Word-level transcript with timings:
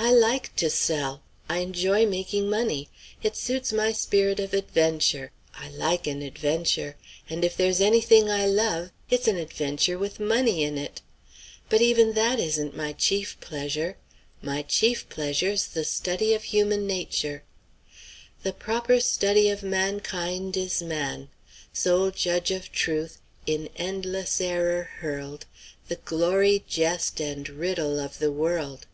I 0.00 0.12
like 0.12 0.54
to 0.56 0.70
sell. 0.70 1.22
I 1.50 1.58
enjoy 1.58 2.06
making 2.06 2.48
money. 2.48 2.88
It 3.20 3.34
suits 3.34 3.72
my 3.72 3.90
spirit 3.90 4.38
of 4.38 4.54
adventure. 4.54 5.32
I 5.56 5.70
like 5.70 6.06
an 6.06 6.22
adventure. 6.22 6.96
And 7.28 7.44
if 7.44 7.56
there's 7.56 7.80
any 7.80 8.00
thing 8.00 8.30
I 8.30 8.46
love, 8.46 8.90
it's 9.10 9.26
an 9.26 9.36
adventure 9.36 9.98
with 9.98 10.20
money 10.20 10.62
in 10.62 10.78
it! 10.78 11.02
But 11.68 11.80
even 11.82 12.12
that 12.12 12.38
isn't 12.38 12.76
my 12.76 12.92
chief 12.92 13.40
pleasure: 13.40 13.96
my 14.40 14.62
chief 14.62 15.08
pleasure's 15.08 15.66
the 15.66 15.84
study 15.84 16.32
of 16.32 16.44
human 16.44 16.86
nature. 16.86 17.42
'The 18.44 18.52
proper 18.52 19.00
study 19.00 19.50
of 19.50 19.64
mankind 19.64 20.56
is 20.56 20.80
man. 20.80 21.28
Sole 21.72 22.12
judge 22.12 22.52
of 22.52 22.70
truth, 22.70 23.20
in 23.46 23.68
endless 23.74 24.40
error 24.40 24.84
hurled, 25.00 25.46
The 25.88 25.96
glory, 25.96 26.62
jest, 26.68 27.20
and 27.20 27.48
riddle 27.48 27.98
of 27.98 28.20
the 28.20 28.30
world.'" 28.30 28.86